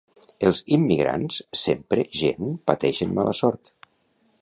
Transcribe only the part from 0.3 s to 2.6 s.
Els immigrants sempre gent